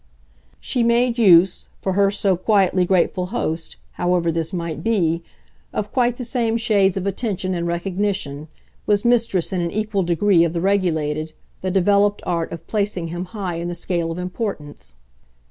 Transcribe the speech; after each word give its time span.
She 0.59 0.81
made 0.81 1.19
use, 1.19 1.69
for 1.79 1.93
her 1.93 2.09
so 2.09 2.35
quietly 2.35 2.85
grateful 2.85 3.27
host, 3.27 3.75
however 3.91 4.31
this 4.31 4.51
might 4.51 4.83
be, 4.83 5.21
of 5.71 5.91
quite 5.93 6.17
the 6.17 6.23
same 6.23 6.57
shades 6.57 6.97
of 6.97 7.05
attention 7.05 7.53
and 7.53 7.67
recognition, 7.67 8.47
was 8.87 9.05
mistress 9.05 9.53
in 9.53 9.61
an 9.61 9.69
equal 9.69 10.01
degree 10.01 10.43
of 10.43 10.53
the 10.53 10.61
regulated, 10.61 11.33
the 11.61 11.69
developed 11.69 12.23
art 12.25 12.51
of 12.51 12.65
placing 12.65 13.09
him 13.09 13.25
high 13.25 13.57
in 13.57 13.67
the 13.67 13.75
scale 13.75 14.09
of 14.11 14.17
importance. 14.17 14.95